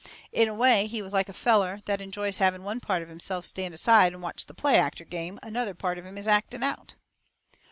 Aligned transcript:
In 0.31 0.47
a 0.47 0.55
way 0.55 0.87
he 0.87 1.03
was 1.03 1.13
like 1.13 1.29
a 1.29 1.31
feller 1.31 1.83
that 1.85 2.01
enjoys 2.01 2.37
having 2.37 2.63
one 2.63 2.79
part 2.79 3.03
of 3.03 3.07
himself 3.09 3.45
stand 3.45 3.75
aside 3.75 4.13
and 4.13 4.23
watch 4.23 4.47
the 4.47 4.55
play 4.55 4.75
actor 4.77 5.05
game 5.05 5.39
another 5.43 5.75
part 5.75 5.99
of 5.99 6.05
himself 6.05 6.21
is 6.23 6.27
acting 6.27 6.63
out. 6.63 6.95